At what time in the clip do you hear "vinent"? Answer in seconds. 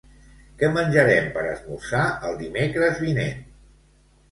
3.05-3.47